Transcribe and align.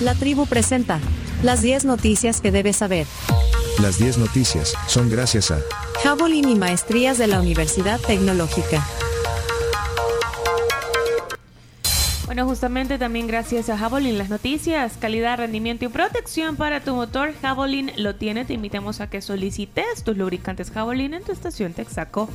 La 0.00 0.14
tribu 0.14 0.46
presenta 0.46 1.00
las 1.42 1.60
10 1.60 1.84
noticias 1.84 2.40
que 2.40 2.52
debes 2.52 2.76
saber. 2.76 3.06
Las 3.82 3.98
10 3.98 4.18
noticias 4.18 4.74
son 4.86 5.10
gracias 5.10 5.50
a 5.50 5.58
Javelin 6.04 6.48
y 6.48 6.54
maestrías 6.54 7.18
de 7.18 7.26
la 7.26 7.40
Universidad 7.40 7.98
Tecnológica. 8.00 8.86
Bueno, 12.26 12.46
justamente 12.46 12.98
también 12.98 13.26
gracias 13.26 13.68
a 13.70 13.76
Javelin 13.76 14.18
las 14.18 14.28
noticias, 14.28 14.92
calidad, 15.00 15.38
rendimiento 15.38 15.86
y 15.86 15.88
protección 15.88 16.54
para 16.54 16.80
tu 16.80 16.94
motor. 16.94 17.34
Javelin 17.42 17.90
lo 17.96 18.14
tiene. 18.14 18.44
Te 18.44 18.52
invitamos 18.52 19.00
a 19.00 19.10
que 19.10 19.20
solicites 19.20 20.04
tus 20.04 20.16
lubricantes 20.16 20.70
Javelin 20.70 21.14
en 21.14 21.24
tu 21.24 21.32
estación 21.32 21.72
Texaco 21.72 22.28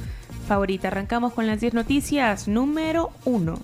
favorita. 0.50 0.90
Arrancamos 0.90 1.32
con 1.32 1.48
las 1.48 1.62
10 1.62 1.76
noticias. 1.76 2.50
Número 2.50 3.12
1. 3.24 3.58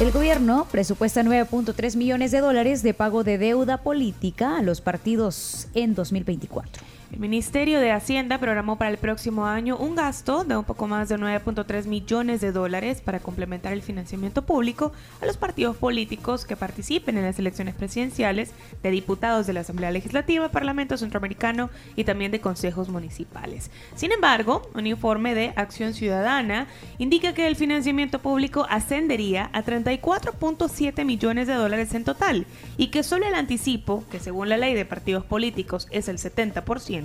El 0.00 0.12
gobierno 0.12 0.68
presupuesta 0.70 1.24
9.3 1.24 1.96
millones 1.96 2.30
de 2.30 2.38
dólares 2.38 2.84
de 2.84 2.94
pago 2.94 3.24
de 3.24 3.36
deuda 3.36 3.78
política 3.78 4.56
a 4.56 4.62
los 4.62 4.80
partidos 4.80 5.66
en 5.74 5.96
2024. 5.96 6.87
El 7.10 7.20
Ministerio 7.20 7.80
de 7.80 7.90
Hacienda 7.90 8.36
programó 8.36 8.76
para 8.76 8.90
el 8.90 8.98
próximo 8.98 9.46
año 9.46 9.78
un 9.78 9.96
gasto 9.96 10.44
de 10.44 10.58
un 10.58 10.64
poco 10.64 10.86
más 10.86 11.08
de 11.08 11.16
9.3 11.16 11.86
millones 11.86 12.42
de 12.42 12.52
dólares 12.52 13.00
para 13.00 13.18
complementar 13.18 13.72
el 13.72 13.80
financiamiento 13.80 14.42
público 14.42 14.92
a 15.22 15.26
los 15.26 15.38
partidos 15.38 15.76
políticos 15.76 16.44
que 16.44 16.54
participen 16.54 17.16
en 17.16 17.24
las 17.24 17.38
elecciones 17.38 17.74
presidenciales 17.74 18.52
de 18.82 18.90
diputados 18.90 19.46
de 19.46 19.54
la 19.54 19.60
Asamblea 19.60 19.90
Legislativa, 19.90 20.50
Parlamento 20.50 20.98
Centroamericano 20.98 21.70
y 21.96 22.04
también 22.04 22.30
de 22.30 22.42
consejos 22.42 22.90
municipales. 22.90 23.70
Sin 23.96 24.12
embargo, 24.12 24.70
un 24.74 24.86
informe 24.86 25.34
de 25.34 25.54
Acción 25.56 25.94
Ciudadana 25.94 26.66
indica 26.98 27.32
que 27.32 27.46
el 27.46 27.56
financiamiento 27.56 28.18
público 28.18 28.66
ascendería 28.68 29.48
a 29.54 29.64
34.7 29.64 31.06
millones 31.06 31.46
de 31.46 31.54
dólares 31.54 31.94
en 31.94 32.04
total 32.04 32.46
y 32.76 32.88
que 32.88 33.02
solo 33.02 33.26
el 33.26 33.34
anticipo, 33.34 34.04
que 34.10 34.20
según 34.20 34.50
la 34.50 34.58
ley 34.58 34.74
de 34.74 34.84
partidos 34.84 35.24
políticos 35.24 35.88
es 35.90 36.08
el 36.08 36.18
70%, 36.18 36.97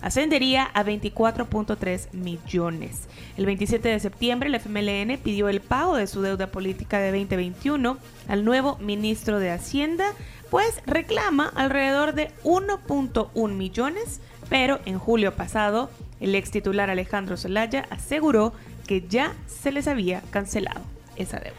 ascendería 0.00 0.64
a 0.74 0.84
24.3 0.84 2.12
millones. 2.12 3.08
El 3.36 3.46
27 3.46 3.88
de 3.88 4.00
septiembre, 4.00 4.48
el 4.48 4.54
FMLN 4.54 5.18
pidió 5.18 5.48
el 5.48 5.60
pago 5.60 5.96
de 5.96 6.06
su 6.06 6.22
deuda 6.22 6.48
política 6.48 6.98
de 7.00 7.10
2021 7.10 7.98
al 8.28 8.44
nuevo 8.44 8.76
ministro 8.78 9.38
de 9.38 9.50
Hacienda, 9.50 10.06
pues 10.50 10.82
reclama 10.86 11.50
alrededor 11.54 12.14
de 12.14 12.30
1.1 12.44 13.52
millones, 13.52 14.20
pero 14.48 14.80
en 14.84 14.98
julio 14.98 15.34
pasado, 15.34 15.90
el 16.20 16.34
ex 16.34 16.50
titular 16.50 16.90
Alejandro 16.90 17.36
Zelaya 17.36 17.86
aseguró 17.90 18.52
que 18.86 19.06
ya 19.08 19.34
se 19.46 19.72
les 19.72 19.88
había 19.88 20.20
cancelado 20.30 20.82
esa 21.16 21.38
deuda. 21.38 21.56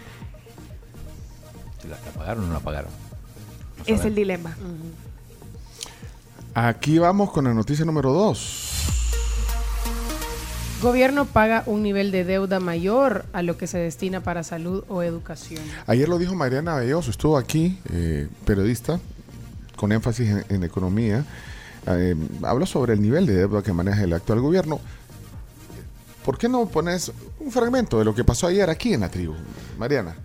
¿Se 1.81 1.87
la 1.87 1.97
pagaron 1.97 2.45
o 2.45 2.47
no 2.47 2.53
la 2.53 2.59
pagaron? 2.59 2.91
es 3.85 4.05
el 4.05 4.15
dilema. 4.15 4.55
Aquí 6.55 6.99
vamos 6.99 7.31
con 7.31 7.45
la 7.45 7.53
noticia 7.53 7.83
número 7.83 8.13
2. 8.13 8.69
Gobierno 10.83 11.25
paga 11.25 11.63
un 11.65 11.81
nivel 11.81 12.11
de 12.11 12.25
deuda 12.25 12.59
mayor 12.59 13.25
a 13.33 13.41
lo 13.41 13.57
que 13.57 13.67
se 13.67 13.79
destina 13.79 14.21
para 14.21 14.43
salud 14.43 14.83
o 14.87 15.01
educación. 15.01 15.63
Ayer 15.87 16.07
lo 16.07 16.19
dijo 16.19 16.35
Mariana 16.35 16.75
Belloso, 16.75 17.09
estuvo 17.09 17.37
aquí, 17.37 17.79
eh, 17.91 18.27
periodista, 18.45 18.99
con 19.77 19.91
énfasis 19.91 20.45
en, 20.49 20.63
economía. 20.63 21.25
Eh, 21.87 22.15
habla 22.43 22.65
sobre 22.65 22.93
el 22.93 23.01
nivel 23.01 23.25
de 23.25 23.35
deuda 23.35 23.63
que 23.63 23.73
maneja 23.73 24.03
el 24.03 24.13
actual 24.13 24.41
gobierno. 24.41 24.79
¿Por 26.23 26.37
qué 26.37 26.49
no 26.49 26.67
pones 26.67 27.11
un 27.39 27.51
fragmento 27.51 27.97
de 27.97 28.05
lo 28.05 28.13
que 28.13 28.23
pasó 28.23 28.47
ayer 28.47 28.69
aquí 28.69 28.93
en 28.93 29.01
la 29.01 29.09
tribu, 29.09 29.33
Mariana? 29.79 30.15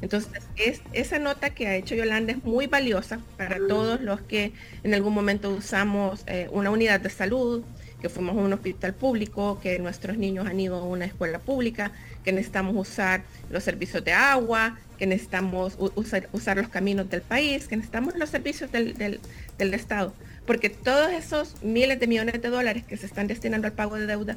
Entonces, 0.00 0.42
es, 0.56 0.80
esa 0.92 1.18
nota 1.18 1.50
que 1.50 1.66
ha 1.66 1.74
hecho 1.74 1.94
Yolanda 1.94 2.32
es 2.32 2.44
muy 2.44 2.66
valiosa 2.66 3.20
para 3.36 3.58
todos 3.66 4.00
los 4.00 4.20
que 4.20 4.52
en 4.84 4.94
algún 4.94 5.12
momento 5.12 5.50
usamos 5.50 6.22
eh, 6.26 6.48
una 6.52 6.70
unidad 6.70 7.00
de 7.00 7.10
salud, 7.10 7.64
que 8.00 8.08
fuimos 8.08 8.36
a 8.36 8.40
un 8.40 8.52
hospital 8.52 8.94
público, 8.94 9.58
que 9.60 9.78
nuestros 9.80 10.16
niños 10.16 10.46
han 10.46 10.60
ido 10.60 10.76
a 10.76 10.84
una 10.84 11.04
escuela 11.04 11.40
pública, 11.40 11.90
que 12.24 12.32
necesitamos 12.32 12.76
usar 12.76 13.22
los 13.50 13.64
servicios 13.64 14.04
de 14.04 14.12
agua, 14.12 14.78
que 14.98 15.06
necesitamos 15.06 15.76
usar, 15.78 16.56
los 16.56 16.68
caminos 16.68 17.10
del 17.10 17.22
país, 17.22 17.66
que 17.66 17.76
necesitamos 17.76 18.16
los 18.16 18.30
servicios 18.30 18.70
del, 18.70 19.20
del 19.58 19.74
Estado. 19.74 20.12
Porque 20.46 20.70
todos 20.70 21.12
esos 21.12 21.62
miles 21.62 21.98
de 21.98 22.06
millones 22.06 22.40
de 22.40 22.48
dólares 22.48 22.84
que 22.84 22.96
se 22.96 23.06
están 23.06 23.26
destinando 23.26 23.66
al 23.66 23.72
pago 23.72 23.96
de 23.96 24.06
deuda 24.06 24.36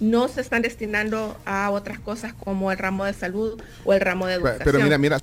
no 0.00 0.28
se 0.28 0.40
están 0.40 0.62
destinando 0.62 1.36
a 1.44 1.70
otras 1.70 1.98
cosas 1.98 2.34
como 2.34 2.70
el 2.70 2.78
ramo 2.78 3.04
de 3.04 3.12
salud 3.12 3.60
o 3.84 3.92
el 3.92 4.00
ramo 4.00 4.26
de 4.26 4.34
educación. 4.34 4.62
Pero 4.64 4.80
mira, 4.80 4.98
mira. 4.98 5.18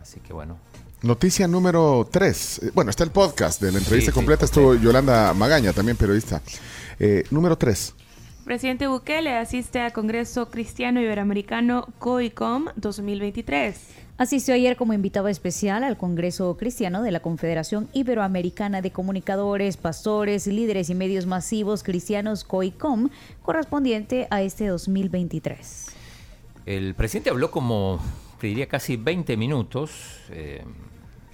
Así 0.00 0.20
que 0.20 0.32
bueno. 0.32 0.58
Noticia 1.02 1.46
número 1.46 2.08
3. 2.10 2.58
Eh, 2.62 2.70
bueno, 2.74 2.90
está 2.90 3.04
el 3.04 3.10
podcast 3.10 3.60
de 3.60 3.72
la 3.72 3.78
entrevista 3.78 4.12
completa. 4.12 4.44
Estuvo 4.44 4.74
Yolanda 4.74 5.32
Magaña, 5.34 5.72
también 5.72 5.96
periodista. 5.96 6.40
Eh, 6.98 7.24
número 7.30 7.56
3. 7.56 7.94
Presidente 8.44 8.86
Bukele 8.86 9.36
asiste 9.36 9.80
al 9.80 9.92
Congreso 9.92 10.50
Cristiano 10.50 11.00
Iberoamericano 11.00 11.88
COICOM 11.98 12.66
2023. 12.76 14.05
Asistió 14.18 14.54
ayer 14.54 14.78
como 14.78 14.94
invitado 14.94 15.28
especial 15.28 15.84
al 15.84 15.98
Congreso 15.98 16.56
Cristiano 16.56 17.02
de 17.02 17.10
la 17.10 17.20
Confederación 17.20 17.86
Iberoamericana 17.92 18.80
de 18.80 18.90
Comunicadores, 18.90 19.76
Pastores, 19.76 20.46
Líderes 20.46 20.88
y 20.88 20.94
Medios 20.94 21.26
Masivos 21.26 21.82
Cristianos 21.82 22.42
COICOM, 22.42 23.10
correspondiente 23.42 24.26
a 24.30 24.40
este 24.40 24.68
2023. 24.68 25.88
El 26.64 26.94
presidente 26.94 27.28
habló 27.28 27.50
como, 27.50 28.00
te 28.40 28.46
diría, 28.46 28.66
casi 28.68 28.96
20 28.96 29.36
minutos. 29.36 29.90
Eh, 30.30 30.64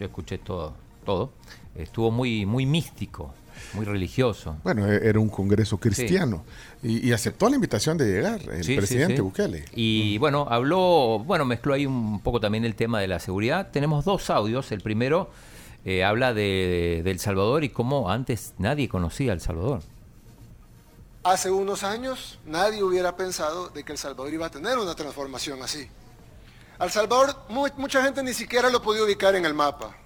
yo 0.00 0.06
escuché 0.06 0.38
todo, 0.38 0.74
todo. 1.04 1.30
Estuvo 1.76 2.10
muy, 2.10 2.46
muy 2.46 2.66
místico, 2.66 3.32
muy 3.74 3.84
religioso. 3.84 4.56
Bueno, 4.64 4.90
e-, 4.90 5.08
era 5.08 5.18
un 5.18 5.28
congreso 5.28 5.78
cristiano 5.78 6.44
y, 6.82 7.12
aceptó 7.12 7.48
la 7.48 7.54
invitación 7.56 7.96
de 7.96 8.06
llegar 8.06 8.40
el 8.40 8.76
presidente 8.76 9.20
Bukele. 9.20 9.64
Y 9.74 10.18
bueno, 10.18 10.46
habló, 10.50 11.22
bueno, 11.24 11.44
mezcló 11.44 11.74
ahí 11.74 11.86
un 11.86 12.20
poco 12.20 12.40
también 12.40 12.64
el 12.64 12.74
tema 12.74 13.00
de 13.00 13.08
la 13.08 13.18
seguridad. 13.20 13.70
Tenemos 13.70 14.04
dos 14.04 14.30
audios. 14.30 14.72
El 14.72 14.80
primero 14.80 15.30
eh, 15.84 16.04
habla 16.04 16.32
de, 16.32 17.00
El 17.00 17.18
Salvador 17.18 17.64
y 17.64 17.68
cómo 17.68 18.10
antes 18.10 18.54
nadie 18.58 18.88
conocía 18.88 19.32
El 19.32 19.40
Salvador. 19.40 19.82
Hace 21.24 21.50
unos 21.50 21.84
años 21.84 22.38
nadie 22.46 22.82
hubiera 22.82 23.16
pensado 23.16 23.68
de 23.68 23.84
que 23.84 23.92
El 23.92 23.98
Salvador 23.98 24.32
iba 24.32 24.46
a 24.46 24.50
tener 24.50 24.78
una 24.78 24.94
transformación 24.94 25.62
así. 25.62 25.88
El 26.80 26.90
Salvador 26.90 27.36
mucha 27.48 28.02
gente 28.02 28.22
ni 28.22 28.32
siquiera 28.32 28.70
lo 28.70 28.82
podía 28.82 29.04
ubicar 29.04 29.36
en 29.36 29.44
el 29.44 29.54
mapa. 29.54 29.96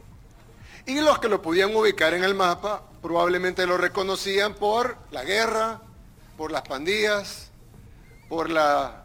Y 0.87 1.01
los 1.01 1.19
que 1.19 1.29
lo 1.29 1.43
podían 1.43 1.75
ubicar 1.75 2.15
en 2.15 2.23
el 2.23 2.35
mapa 2.35 2.83
probablemente 3.07 3.69
lo 3.69 3.77
reconocían 3.77 4.55
por 4.55 4.97
la 5.13 5.23
guerra, 5.23 5.81
por 6.37 6.51
las 6.51 6.63
pandillas, 6.63 7.51
por 8.29 8.51
la, 8.51 9.05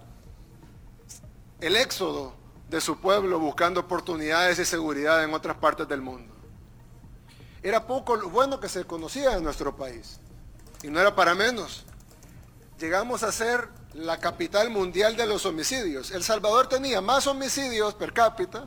el 1.59 1.75
éxodo 1.75 2.33
de 2.67 2.81
su 2.81 2.99
pueblo 2.99 3.37
buscando 3.37 3.81
oportunidades 3.81 4.57
y 4.57 4.65
seguridad 4.65 5.23
en 5.23 5.35
otras 5.35 5.57
partes 5.57 5.87
del 5.87 6.01
mundo. 6.01 6.33
Era 7.61 7.85
poco 7.85 8.15
lo 8.15 8.31
bueno 8.31 8.59
que 8.59 8.69
se 8.69 8.85
conocía 8.85 9.37
en 9.37 9.43
nuestro 9.43 9.75
país. 9.75 10.19
Y 10.81 10.87
no 10.87 10.99
era 10.99 11.15
para 11.15 11.35
menos. 11.35 11.85
Llegamos 12.79 13.21
a 13.21 13.31
ser 13.31 13.69
la 13.93 14.19
capital 14.19 14.71
mundial 14.71 15.15
de 15.15 15.27
los 15.27 15.45
homicidios. 15.45 16.09
El 16.09 16.23
Salvador 16.23 16.67
tenía 16.67 17.01
más 17.01 17.27
homicidios 17.27 17.93
per 17.93 18.13
cápita 18.13 18.65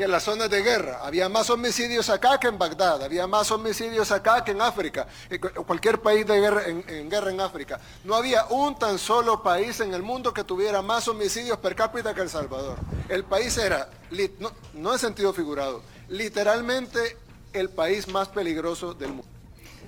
que 0.00 0.04
en 0.04 0.12
las 0.12 0.22
zonas 0.22 0.48
de 0.48 0.62
guerra. 0.62 1.00
Había 1.02 1.28
más 1.28 1.50
homicidios 1.50 2.08
acá 2.08 2.40
que 2.40 2.48
en 2.48 2.56
Bagdad, 2.56 3.02
había 3.02 3.26
más 3.26 3.50
homicidios 3.50 4.10
acá 4.10 4.42
que 4.42 4.52
en 4.52 4.62
África, 4.62 5.06
cualquier 5.66 6.00
país 6.00 6.26
de 6.26 6.40
guerra, 6.40 6.62
en, 6.68 7.10
guerra 7.10 7.30
en 7.30 7.38
África. 7.38 7.78
No 8.04 8.14
había 8.14 8.46
un 8.46 8.78
tan 8.78 8.98
solo 8.98 9.42
país 9.42 9.78
en 9.80 9.92
el 9.92 10.02
mundo 10.02 10.32
que 10.32 10.42
tuviera 10.42 10.80
más 10.80 11.06
homicidios 11.06 11.58
per 11.58 11.74
cápita 11.74 12.14
que 12.14 12.22
El 12.22 12.30
Salvador. 12.30 12.78
El 13.10 13.24
país 13.24 13.58
era, 13.58 13.90
no, 14.38 14.50
no 14.72 14.94
en 14.94 14.98
sentido 14.98 15.34
figurado, 15.34 15.82
literalmente 16.08 17.18
el 17.52 17.68
país 17.68 18.08
más 18.08 18.28
peligroso 18.28 18.94
del 18.94 19.10
mundo. 19.10 19.28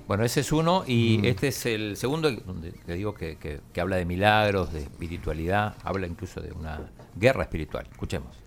Bueno, 0.06 0.24
ese 0.24 0.40
es 0.40 0.52
uno 0.52 0.84
y 0.86 1.26
este 1.26 1.48
es 1.48 1.64
el 1.64 1.96
segundo, 1.96 2.30
donde 2.30 2.72
te 2.72 2.92
digo 2.92 3.14
que, 3.14 3.38
que 3.38 3.80
habla 3.80 3.96
de 3.96 4.04
milagros, 4.04 4.74
de 4.74 4.80
espiritualidad, 4.80 5.74
habla 5.82 6.06
incluso 6.06 6.42
de 6.42 6.52
una 6.52 6.80
guerra 7.16 7.44
espiritual. 7.44 7.88
Escuchemos. 7.90 8.41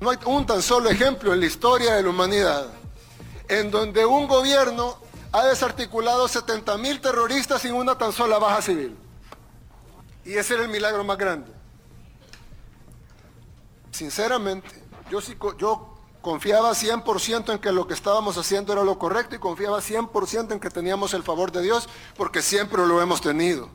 No 0.00 0.10
hay 0.10 0.18
un 0.26 0.44
tan 0.44 0.62
solo 0.62 0.90
ejemplo 0.90 1.32
en 1.32 1.40
la 1.40 1.46
historia 1.46 1.94
de 1.94 2.02
la 2.02 2.10
humanidad 2.10 2.66
en 3.48 3.70
donde 3.70 4.04
un 4.04 4.26
gobierno 4.26 4.98
ha 5.32 5.46
desarticulado 5.46 6.26
70 6.28 6.76
mil 6.78 7.00
terroristas 7.00 7.62
sin 7.62 7.74
una 7.74 7.96
tan 7.96 8.12
sola 8.12 8.38
baja 8.38 8.62
civil. 8.62 8.96
Y 10.24 10.34
ese 10.34 10.54
era 10.54 10.64
el 10.64 10.68
milagro 10.68 11.04
más 11.04 11.18
grande. 11.18 11.52
Sinceramente, 13.92 14.68
yo, 15.10 15.20
sí, 15.20 15.36
yo 15.58 15.94
confiaba 16.20 16.70
100% 16.70 17.52
en 17.52 17.58
que 17.58 17.70
lo 17.70 17.86
que 17.86 17.94
estábamos 17.94 18.36
haciendo 18.36 18.72
era 18.72 18.82
lo 18.82 18.98
correcto 18.98 19.36
y 19.36 19.38
confiaba 19.38 19.78
100% 19.78 20.52
en 20.52 20.60
que 20.60 20.70
teníamos 20.70 21.14
el 21.14 21.22
favor 21.22 21.52
de 21.52 21.62
Dios 21.62 21.88
porque 22.16 22.42
siempre 22.42 22.84
lo 22.86 23.00
hemos 23.00 23.20
tenido. 23.20 23.68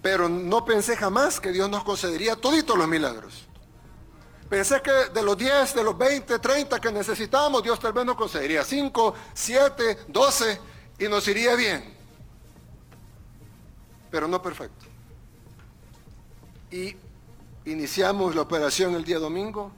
pero 0.00 0.28
no 0.28 0.64
pensé 0.64 0.96
jamás 0.96 1.40
que 1.40 1.50
Dios 1.50 1.68
nos 1.68 1.82
concedería 1.82 2.36
toditos 2.36 2.78
los 2.78 2.86
milagros. 2.86 3.47
Pensé 4.48 4.80
que 4.80 4.90
de 4.90 5.22
los 5.22 5.36
10, 5.36 5.74
de 5.74 5.84
los 5.84 5.96
20, 5.96 6.38
30 6.38 6.80
que 6.80 6.90
necesitábamos, 6.90 7.62
Dios 7.62 7.78
tal 7.78 7.92
vez 7.92 8.06
nos 8.06 8.16
concedería 8.16 8.64
5, 8.64 9.14
7, 9.34 9.98
12 10.08 10.60
y 11.00 11.08
nos 11.08 11.28
iría 11.28 11.54
bien. 11.54 11.94
Pero 14.10 14.26
no 14.26 14.40
perfecto. 14.40 14.86
Y 16.70 16.96
iniciamos 17.66 18.34
la 18.34 18.42
operación 18.42 18.94
el 18.94 19.04
día 19.04 19.18
domingo. 19.18 19.70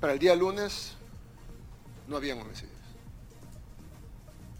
Para 0.00 0.12
el 0.12 0.18
día 0.18 0.36
lunes 0.36 0.92
no 2.06 2.16
habían 2.16 2.40
homicidios. 2.40 2.76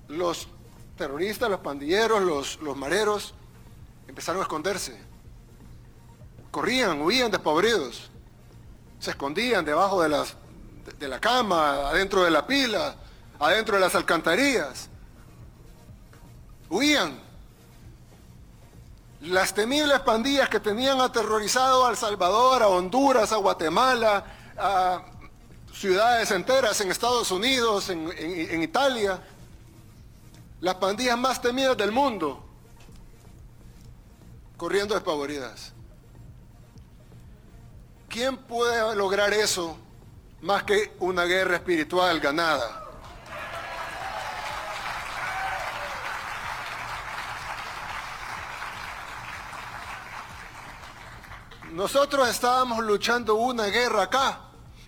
Los 0.08 0.48
terroristas, 0.96 1.50
los 1.50 1.60
pandilleros, 1.60 2.22
los, 2.22 2.60
los 2.62 2.76
mareros 2.78 3.34
empezaron 4.08 4.40
a 4.40 4.44
esconderse 4.44 5.09
corrían, 6.50 7.00
huían 7.02 7.30
despavoridos, 7.30 8.10
se 8.98 9.10
escondían 9.10 9.64
debajo 9.64 10.02
de, 10.02 10.08
las, 10.08 10.34
de 10.98 11.08
la 11.08 11.20
cama, 11.20 11.88
adentro 11.88 12.24
de 12.24 12.30
la 12.30 12.46
pila, 12.46 12.96
adentro 13.38 13.76
de 13.76 13.80
las 13.80 13.94
alcantarillas, 13.94 14.88
huían. 16.68 17.18
Las 19.22 19.52
temibles 19.52 20.00
pandillas 20.00 20.48
que 20.48 20.60
tenían 20.60 20.98
aterrorizado 21.00 21.86
a 21.86 21.90
El 21.90 21.96
Salvador, 21.96 22.62
a 22.62 22.68
Honduras, 22.68 23.32
a 23.32 23.36
Guatemala, 23.36 24.24
a 24.56 25.02
ciudades 25.74 26.30
enteras 26.30 26.80
en 26.80 26.90
Estados 26.90 27.30
Unidos, 27.30 27.90
en, 27.90 28.10
en 28.16 28.62
Italia, 28.62 29.22
las 30.60 30.74
pandillas 30.76 31.18
más 31.18 31.40
temidas 31.40 31.76
del 31.76 31.92
mundo, 31.92 32.42
corriendo 34.56 34.94
despavoridas. 34.94 35.74
¿Quién 38.10 38.38
puede 38.38 38.96
lograr 38.96 39.32
eso 39.32 39.78
más 40.40 40.64
que 40.64 40.96
una 40.98 41.26
guerra 41.26 41.54
espiritual 41.54 42.18
ganada? 42.18 42.84
Nosotros 51.70 52.28
estábamos 52.28 52.84
luchando 52.84 53.36
una 53.36 53.66
guerra 53.66 54.02
acá 54.02 54.40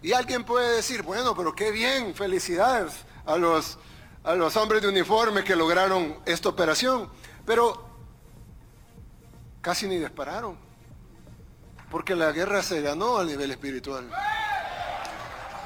y 0.02 0.12
alguien 0.12 0.42
puede 0.42 0.74
decir, 0.74 1.02
bueno, 1.04 1.36
pero 1.36 1.54
qué 1.54 1.70
bien, 1.70 2.16
felicidades 2.16 3.04
a 3.24 3.36
los, 3.36 3.78
a 4.24 4.34
los 4.34 4.56
hombres 4.56 4.82
de 4.82 4.88
uniforme 4.88 5.44
que 5.44 5.54
lograron 5.54 6.18
esta 6.26 6.48
operación, 6.48 7.08
pero 7.46 7.86
casi 9.60 9.86
ni 9.86 9.98
dispararon. 9.98 10.71
Porque 11.92 12.16
la 12.16 12.32
guerra 12.32 12.62
se 12.62 12.80
ganó 12.80 13.18
a 13.18 13.24
nivel 13.24 13.50
espiritual. 13.50 14.08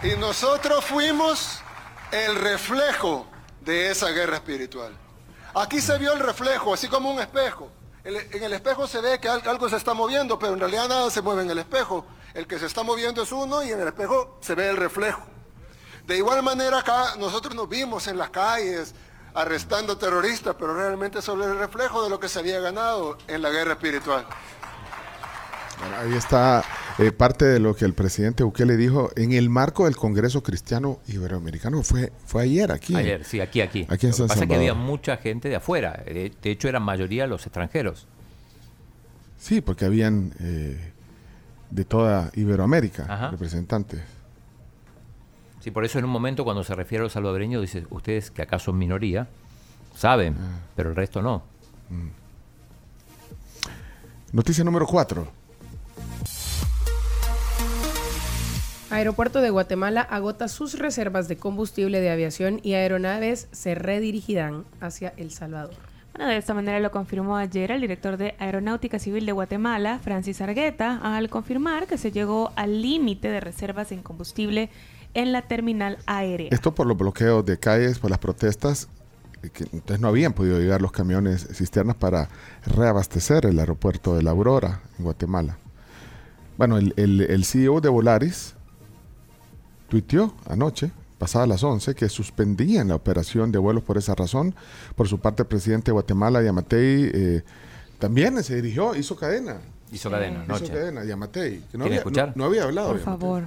Y 0.02 0.17
nosotros 0.17 0.84
fuimos 0.84 1.61
el 2.11 2.34
reflejo 2.34 3.28
de 3.61 3.93
esa 3.93 4.08
guerra 4.08 4.34
espiritual. 4.34 4.93
Aquí 5.55 5.81
se 5.81 5.96
vio 5.99 6.12
el 6.12 6.19
reflejo, 6.19 6.75
así 6.75 6.88
como 6.88 7.12
un 7.12 7.20
espejo. 7.20 7.70
En 8.02 8.43
el 8.43 8.52
espejo 8.52 8.88
se 8.88 9.00
ve 9.00 9.20
que 9.20 9.28
algo 9.28 9.69
se 9.69 9.76
está 9.76 9.94
moviendo, 9.94 10.37
pero 10.37 10.55
en 10.55 10.58
realidad 10.58 10.88
nada 10.88 11.11
se 11.11 11.23
mueve 11.23 11.43
en 11.43 11.50
el 11.50 11.58
espejo. 11.58 12.05
El 12.34 12.49
que 12.49 12.58
se 12.58 12.67
está 12.67 12.82
moviendo 12.82 13.22
es 13.22 13.31
uno 13.31 13.62
y 13.62 13.70
en 13.70 13.81
el 13.81 13.87
espejo 13.87 14.38
se 14.40 14.56
ve 14.56 14.69
el 14.69 14.76
reflejo. 14.76 15.22
De 16.08 16.17
igual 16.17 16.43
manera 16.43 16.81
acá 16.81 17.14
nosotros 17.19 17.55
nos 17.55 17.69
vimos 17.69 18.08
en 18.08 18.19
las 18.19 18.31
calles 18.31 18.96
arrestando 19.32 19.96
terroristas, 19.96 20.56
pero 20.58 20.75
realmente 20.75 21.22
solo 21.22 21.44
el 21.44 21.56
reflejo 21.56 22.02
de 22.02 22.11
lo 22.11 22.19
que 22.19 22.29
se 22.29 22.40
había 22.40 22.58
ganado 22.58 23.17
en 23.29 23.43
la 23.43 23.50
guerra 23.50 23.75
espiritual 23.75 24.26
ahí 25.99 26.14
está 26.14 26.64
eh, 26.99 27.12
parte 27.12 27.44
de 27.44 27.61
lo 27.61 27.75
que 27.75 27.84
el 27.84 27.94
presidente 27.94 28.43
Bukele 28.43 28.76
dijo 28.76 29.11
en 29.17 29.32
el 29.32 29.50
marco 29.50 29.84
del 29.84 29.96
Congreso 29.96 30.43
Cristiano 30.43 31.00
Iberoamericano. 31.08 31.82
Fue, 31.82 32.12
fue 32.25 32.44
ayer 32.44 32.73
aquí. 32.73 32.94
Ayer, 32.94 33.25
sí, 33.25 33.40
aquí, 33.40 33.61
aquí. 33.61 33.87
Aquí 33.88 34.06
en 34.06 34.12
Lo 34.12 34.17
que 34.17 34.23
pasa 34.28 34.43
es 34.43 34.49
que 34.49 34.55
había 34.55 34.75
mucha 34.75 35.17
gente 35.17 35.49
de 35.49 35.56
afuera. 35.56 36.02
De, 36.06 36.32
hecho, 36.44 36.69
eran 36.69 36.82
mayoría 36.82 37.26
los 37.26 37.46
extranjeros. 37.46 38.06
Sí, 39.38 39.61
porque 39.61 39.84
habían 39.84 40.32
eh, 40.40 40.93
de 41.70 41.84
toda 41.84 42.31
Iberoamérica 42.34 43.31
representantes. 43.31 44.00
Sí, 45.61 45.70
por 45.70 45.84
eso 45.84 45.99
en 45.99 46.05
un 46.05 46.11
momento 46.11 46.44
cuando 46.44 46.62
se 46.62 46.75
refiere 46.75 47.02
a 47.02 47.05
los 47.05 47.12
salvadoreños, 47.12 47.61
dice, 47.61 47.87
ustedes 47.90 48.31
que 48.31 48.43
acá 48.43 48.58
son 48.58 48.79
minoría, 48.79 49.26
saben, 49.96 50.37
ah. 50.38 50.61
pero 50.76 50.90
el 50.90 50.96
resto 50.96 51.22
no. 51.22 51.43
Mm. 51.90 52.26
Noticia 54.32 54.62
número 54.64 54.87
4. 54.87 55.26
Aeropuerto 58.88 59.40
de 59.40 59.50
Guatemala 59.50 60.00
agota 60.00 60.46
sus 60.46 60.78
reservas 60.78 61.26
de 61.26 61.36
combustible 61.36 62.00
de 62.00 62.10
aviación 62.10 62.60
y 62.62 62.74
aeronaves 62.74 63.48
se 63.50 63.74
redirigirán 63.74 64.64
hacia 64.80 65.12
El 65.16 65.32
Salvador. 65.32 65.74
Bueno, 66.14 66.30
de 66.30 66.36
esta 66.36 66.54
manera 66.54 66.78
lo 66.78 66.92
confirmó 66.92 67.36
ayer 67.36 67.72
el 67.72 67.80
director 67.80 68.16
de 68.16 68.36
Aeronáutica 68.38 69.00
Civil 69.00 69.26
de 69.26 69.32
Guatemala, 69.32 69.98
Francis 69.98 70.40
Argueta, 70.40 71.00
al 71.02 71.28
confirmar 71.28 71.88
que 71.88 71.98
se 71.98 72.12
llegó 72.12 72.52
al 72.54 72.80
límite 72.80 73.28
de 73.28 73.40
reservas 73.40 73.90
en 73.90 74.02
combustible 74.02 74.70
en 75.14 75.32
la 75.32 75.42
terminal 75.42 75.98
aérea. 76.06 76.48
Esto 76.52 76.72
por 76.72 76.86
los 76.86 76.96
bloqueos 76.96 77.44
de 77.44 77.58
calles, 77.58 77.98
por 77.98 78.10
las 78.10 78.20
protestas, 78.20 78.88
que 79.52 79.64
entonces 79.64 80.00
no 80.00 80.08
habían 80.08 80.32
podido 80.32 80.60
llegar 80.60 80.80
los 80.80 80.92
camiones 80.92 81.46
cisternas 81.52 81.96
para 81.96 82.28
reabastecer 82.64 83.46
el 83.46 83.58
aeropuerto 83.58 84.14
de 84.14 84.22
la 84.22 84.30
Aurora 84.30 84.80
en 84.98 85.04
Guatemala. 85.04 85.58
Bueno, 86.56 86.78
el, 86.78 86.94
el, 86.96 87.20
el 87.20 87.44
CEO 87.44 87.80
de 87.80 87.88
Volaris, 87.90 88.56
tuiteó 89.88 90.34
anoche, 90.48 90.90
pasadas 91.18 91.48
las 91.48 91.62
11, 91.62 91.94
que 91.94 92.08
suspendían 92.08 92.88
la 92.88 92.94
operación 92.94 93.52
de 93.52 93.58
vuelos 93.58 93.82
por 93.82 93.98
esa 93.98 94.14
razón. 94.14 94.54
Por 94.94 95.08
su 95.08 95.18
parte, 95.18 95.42
el 95.42 95.48
presidente 95.48 95.86
de 95.86 95.92
Guatemala, 95.92 96.42
Yamatei, 96.42 97.10
eh, 97.12 97.42
también 97.98 98.42
se 98.42 98.56
dirigió, 98.56 98.94
hizo 98.94 99.16
cadena. 99.16 99.60
Hizo 99.92 100.10
cadena, 100.10 100.44
noche. 100.44 100.64
Hizo 100.64 100.74
cadena, 100.74 101.04
Yamatei. 101.04 101.64
no, 101.72 101.84
había, 101.84 101.98
escuchar? 101.98 102.32
No, 102.36 102.44
había 102.44 102.64
hablado. 102.64 102.88
Por 102.88 103.00
favor. 103.00 103.44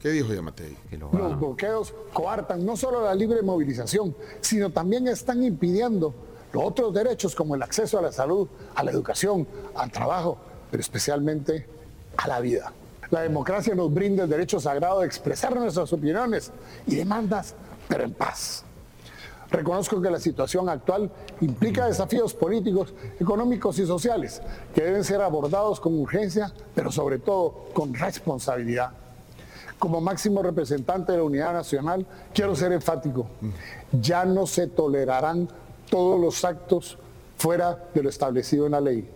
¿Qué 0.00 0.10
dijo 0.10 0.32
Yamatei? 0.32 0.76
Los 1.12 1.38
bloqueos 1.38 1.94
coartan 2.12 2.64
no 2.64 2.76
solo 2.76 3.04
la 3.04 3.14
libre 3.14 3.42
movilización, 3.42 4.14
sino 4.40 4.70
también 4.70 5.06
están 5.08 5.42
impidiendo 5.44 6.14
los 6.52 6.64
otros 6.64 6.92
derechos 6.94 7.34
como 7.34 7.54
el 7.54 7.62
acceso 7.62 7.98
a 7.98 8.02
la 8.02 8.10
salud, 8.10 8.48
a 8.74 8.82
la 8.82 8.90
educación, 8.90 9.46
al 9.74 9.90
trabajo, 9.90 10.38
pero 10.70 10.80
especialmente 10.80 11.66
a 12.16 12.28
la 12.28 12.40
vida. 12.40 12.72
La 13.10 13.22
democracia 13.22 13.74
nos 13.74 13.92
brinda 13.92 14.24
el 14.24 14.30
derecho 14.30 14.60
sagrado 14.60 15.00
de 15.00 15.06
expresar 15.06 15.54
nuestras 15.56 15.92
opiniones 15.92 16.52
y 16.86 16.96
demandas, 16.96 17.54
pero 17.88 18.04
en 18.04 18.12
paz. 18.12 18.64
Reconozco 19.50 20.00
que 20.00 20.10
la 20.10 20.20
situación 20.20 20.68
actual 20.68 21.10
implica 21.40 21.86
desafíos 21.86 22.34
políticos, 22.34 22.94
económicos 23.18 23.80
y 23.80 23.86
sociales 23.86 24.40
que 24.72 24.82
deben 24.82 25.02
ser 25.02 25.20
abordados 25.20 25.80
con 25.80 25.98
urgencia, 25.98 26.52
pero 26.72 26.92
sobre 26.92 27.18
todo 27.18 27.66
con 27.72 27.92
responsabilidad. 27.92 28.92
Como 29.76 30.00
máximo 30.00 30.42
representante 30.42 31.12
de 31.12 31.18
la 31.18 31.24
unidad 31.24 31.52
nacional, 31.52 32.06
quiero 32.32 32.54
ser 32.54 32.70
enfático. 32.72 33.26
Ya 33.90 34.24
no 34.24 34.46
se 34.46 34.68
tolerarán 34.68 35.48
todos 35.88 36.20
los 36.20 36.44
actos 36.44 36.96
fuera 37.36 37.88
de 37.92 38.02
lo 38.04 38.08
establecido 38.08 38.66
en 38.66 38.72
la 38.72 38.80
ley. 38.80 39.08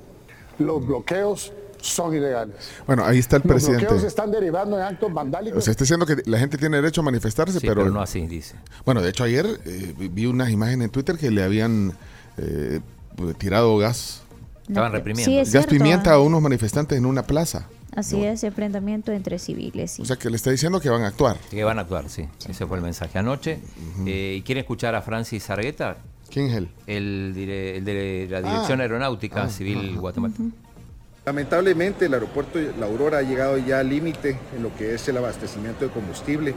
Los 0.59 0.85
bloqueos, 0.85 1.53
son 1.89 2.15
ilegales. 2.15 2.57
Bueno, 2.87 3.05
ahí 3.05 3.19
está 3.19 3.37
el 3.37 3.43
presidente. 3.43 3.83
Los 3.83 3.93
bloqueos 3.93 4.09
están 4.09 4.31
derivando 4.31 4.77
en 4.77 4.83
actos 4.83 5.13
vandálicos. 5.13 5.59
O 5.59 5.61
sea, 5.61 5.73
está 5.73 5.85
diciendo 5.85 6.07
que 6.07 6.17
la 6.27 6.39
gente 6.39 6.59
tiene 6.59 6.77
derecho 6.77 7.01
a 7.01 7.05
manifestarse, 7.05 7.61
pero, 7.61 7.89
no 7.91 8.01
así, 8.01 8.27
dice. 8.27 8.57
Bueno, 8.85 9.03
de 9.03 9.11
hecho 9.11 9.25
ayer 9.25 9.47
eh, 9.65 9.95
vi 10.11 10.27
unas 10.27 10.51
imágenes 10.51 10.87
en 10.87 10.91
Twitter 10.91 11.17
que 11.17 11.31
le 11.31 11.43
habían 11.43 11.93
eh, 12.39 12.81
tirado 13.39 13.77
gas. 13.79 14.23
Estaban 14.67 14.93
reprimiendo. 14.93 15.51
gas 15.51 15.67
pimienta 15.67 16.13
a 16.13 16.21
unos 16.21 16.41
manifestantes 16.41 16.97
en 16.97 17.07
una 17.07 17.23
plaza. 17.23 17.69
Así 17.95 18.25
es, 18.25 18.43
enfrentamiento 18.43 19.13
entre 19.13 19.39
civiles. 19.39 20.01
O 20.01 20.05
sea, 20.05 20.17
que 20.17 20.29
le 20.29 20.37
está 20.37 20.51
diciendo 20.51 20.81
que 20.81 20.91
van 20.91 21.03
a 21.03 21.09
actuar. 21.09 21.37
Que 21.51 21.63
van 21.63 21.79
a 21.79 21.83
actuar, 21.83 22.09
sí. 22.09 22.27
Ese 22.49 22.67
fue 22.67 22.79
el 22.79 22.83
mensaje 22.83 23.19
anoche. 23.19 23.61
Eh, 24.05 24.37
¿Y 24.39 24.43
quiere 24.43 24.63
escuchar 24.63 24.97
a 24.97 25.03
Francis 25.03 25.49
Argueta? 25.51 25.99
¿Quién 26.29 26.47
es 26.47 26.57
él? 26.57 26.69
El, 26.87 27.33
de 27.35 28.27
la 28.29 28.43
Dirección 28.43 28.81
ah. 28.81 28.83
Aeronáutica 28.83 29.45
ah, 29.45 29.49
Civil 29.49 29.97
Guatemala. 29.99 30.35
Lamentablemente 31.27 32.05
el 32.07 32.15
aeropuerto 32.15 32.59
La 32.79 32.87
Aurora 32.87 33.19
ha 33.19 33.23
llegado 33.23 33.57
ya 33.57 33.81
al 33.81 33.89
límite 33.89 34.39
en 34.55 34.63
lo 34.63 34.75
que 34.77 34.95
es 34.95 35.09
el 35.09 35.17
abastecimiento 35.17 35.87
de 35.87 35.91
combustible 35.91 36.55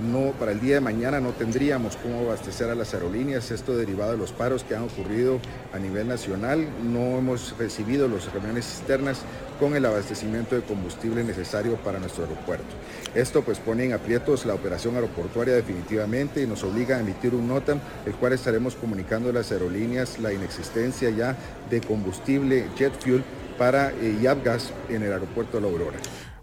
no, 0.00 0.32
para 0.32 0.52
el 0.52 0.60
día 0.60 0.76
de 0.76 0.80
mañana 0.80 1.20
no 1.20 1.30
tendríamos 1.32 1.96
cómo 1.96 2.20
abastecer 2.20 2.70
a 2.70 2.74
las 2.74 2.94
aerolíneas, 2.94 3.50
esto 3.50 3.76
derivado 3.76 4.12
de 4.12 4.16
los 4.16 4.32
paros 4.32 4.64
que 4.64 4.74
han 4.74 4.84
ocurrido 4.84 5.40
a 5.74 5.78
nivel 5.78 6.08
nacional. 6.08 6.66
No 6.82 7.18
hemos 7.18 7.54
recibido 7.58 8.08
los 8.08 8.26
camiones 8.26 8.64
cisternas 8.64 9.20
con 9.58 9.76
el 9.76 9.84
abastecimiento 9.84 10.54
de 10.54 10.62
combustible 10.62 11.22
necesario 11.22 11.76
para 11.76 11.98
nuestro 11.98 12.24
aeropuerto. 12.24 12.74
Esto 13.14 13.42
pues 13.42 13.58
pone 13.58 13.84
en 13.84 13.92
aprietos 13.92 14.46
la 14.46 14.54
operación 14.54 14.94
aeroportuaria 14.94 15.54
definitivamente 15.54 16.42
y 16.42 16.46
nos 16.46 16.64
obliga 16.64 16.96
a 16.96 17.00
emitir 17.00 17.34
un 17.34 17.46
NOTAM, 17.48 17.78
el 18.06 18.14
cual 18.14 18.32
estaremos 18.32 18.76
comunicando 18.76 19.28
a 19.28 19.32
las 19.34 19.52
aerolíneas 19.52 20.18
la 20.18 20.32
inexistencia 20.32 21.10
ya 21.10 21.36
de 21.68 21.82
combustible 21.82 22.68
jet 22.74 22.92
fuel 22.98 23.22
para 23.60 23.90
eh, 23.90 24.18
Yabgas 24.22 24.72
en 24.88 25.02
el 25.02 25.12
aeropuerto 25.12 25.58
de 25.58 25.60
La 25.60 25.68
Aurora. 25.68 25.98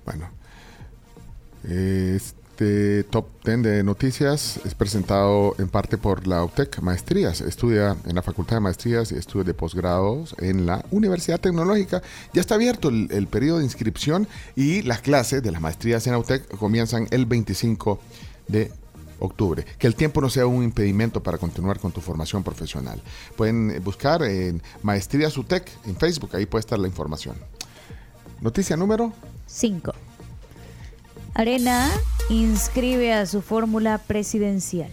Bueno, 0.05 0.29
este 1.67 3.05
top 3.05 3.25
10 3.43 3.63
de 3.63 3.83
noticias 3.83 4.59
es 4.63 4.75
presentado 4.75 5.55
en 5.57 5.67
parte 5.67 5.97
por 5.97 6.27
la 6.27 6.43
UTEC 6.43 6.79
Maestrías. 6.81 7.41
Estudia 7.41 7.97
en 8.05 8.13
la 8.13 8.21
Facultad 8.21 8.57
de 8.57 8.59
Maestrías 8.59 9.12
y 9.12 9.15
estudios 9.15 9.47
de 9.47 9.55
posgrados 9.55 10.36
en 10.38 10.67
la 10.67 10.86
Universidad 10.91 11.39
Tecnológica. 11.39 12.03
Ya 12.33 12.41
está 12.41 12.53
abierto 12.53 12.89
el, 12.89 13.07
el 13.09 13.25
periodo 13.25 13.57
de 13.57 13.63
inscripción 13.63 14.27
y 14.55 14.83
las 14.83 15.01
clases 15.01 15.41
de 15.41 15.51
las 15.51 15.59
maestrías 15.59 16.05
en 16.05 16.13
la 16.13 16.19
UTEC 16.19 16.47
comienzan 16.59 17.07
el 17.09 17.25
25 17.25 18.00
de 18.47 18.71
octubre. 19.19 19.65
Que 19.77 19.88
el 19.88 19.95
tiempo 19.95 20.21
no 20.21 20.29
sea 20.29 20.45
un 20.47 20.63
impedimento 20.63 21.21
para 21.21 21.38
continuar 21.38 21.79
con 21.79 21.91
tu 21.91 22.01
formación 22.01 22.43
profesional. 22.43 23.01
Pueden 23.36 23.83
buscar 23.83 24.24
en 24.24 24.62
Maestrías 24.83 25.38
UTEC 25.38 25.69
en 25.86 25.95
Facebook, 25.95 26.36
ahí 26.36 26.45
puede 26.45 26.62
estar 26.62 26.79
la 26.79 26.88
información. 26.88 27.36
Noticia 28.41 28.77
número 28.77 29.13
5. 29.47 29.93
Arena 31.33 31.89
inscribe 32.29 33.13
a 33.13 33.25
su 33.25 33.41
fórmula 33.41 34.00
presidencial. 34.00 34.89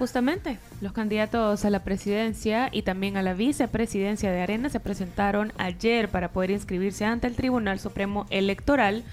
Justamente, 0.00 0.56
los 0.80 0.94
candidatos 0.94 1.62
a 1.66 1.68
la 1.68 1.84
presidencia 1.84 2.70
y 2.72 2.80
también 2.82 3.18
a 3.18 3.22
la 3.22 3.34
vicepresidencia 3.34 4.32
de 4.32 4.40
Arena 4.40 4.70
se 4.70 4.80
presentaron 4.80 5.52
ayer 5.58 6.08
para 6.08 6.32
poder 6.32 6.50
inscribirse 6.52 7.04
ante 7.04 7.26
el 7.26 7.36
Tribunal 7.36 7.78
Supremo 7.78 8.26
Electoral 8.30 9.04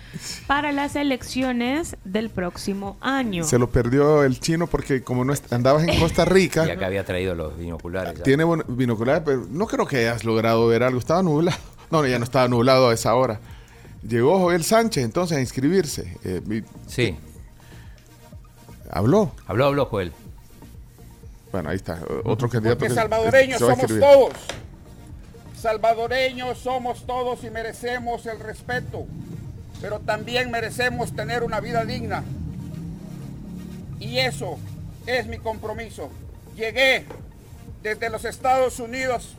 para 0.48 0.72
las 0.72 0.96
elecciones 0.96 1.98
del 2.06 2.30
próximo 2.30 2.96
año. 3.02 3.44
Se 3.44 3.60
lo 3.60 3.70
perdió 3.70 4.24
el 4.24 4.40
chino 4.40 4.66
porque 4.68 5.04
como 5.04 5.26
no 5.26 5.34
andabas 5.52 5.84
en 5.84 6.00
Costa 6.00 6.24
Rica, 6.24 6.66
Y 6.68 6.72
acá 6.72 6.86
había 6.86 7.04
traído 7.04 7.36
los 7.36 7.58
binoculares. 7.58 8.18
ya. 8.20 8.24
tiene 8.24 8.46
bon- 8.46 8.64
binocular, 8.70 9.26
pero 9.26 9.46
no 9.52 9.68
creo 9.68 9.86
que 9.86 9.98
hayas 9.98 10.24
logrado 10.24 10.66
ver 10.68 10.84
algo. 10.84 11.00
Estaba 11.00 11.22
nublado. 11.22 11.58
No, 11.92 12.02
no, 12.02 12.08
ya 12.08 12.18
no 12.18 12.24
estaba 12.24 12.48
nublado 12.48 12.90
a 12.90 12.94
esa 12.94 13.14
hora. 13.16 13.42
Llegó 14.08 14.40
Joel 14.40 14.64
Sánchez 14.64 15.04
entonces 15.04 15.38
a 15.38 15.42
inscribirse. 15.42 16.18
Eh, 16.24 16.42
y- 16.50 16.64
Sí, 16.90 17.18
habló. 18.90 19.32
habló, 19.48 19.66
habló 19.66 19.86
Joel. 19.88 20.14
Bueno, 21.58 21.72
ahí 21.72 21.78
está. 21.78 22.00
Otro 22.24 22.48
candidato 22.50 22.78
Porque 22.78 22.94
que 22.94 23.02
salvadoreños 23.02 23.58
somos 23.58 23.88
todos. 23.88 24.34
Salvadoreños 25.60 26.60
somos 26.60 27.08
todos 27.08 27.44
y 27.44 27.50
merecemos 27.50 28.28
el 28.28 28.40
respeto, 28.40 29.08
pero 29.82 30.00
también 30.00 30.52
merecemos 30.52 31.16
tener 31.16 31.42
una 31.42 31.60
vida 31.60 31.84
digna. 31.84 32.24
Y 34.00 34.20
eso 34.20 34.60
es 35.08 35.26
mi 35.26 35.40
compromiso. 35.40 36.12
Llegué 36.56 37.06
desde 37.82 38.12
los 38.12 38.24
Estados 38.24 38.80
Unidos, 38.80 39.34